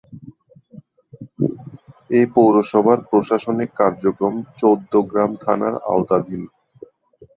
[2.09, 6.41] এ পৌরসভার প্রশাসনিক কার্যক্রম চৌদ্দগ্রাম থানার আওতাধীন।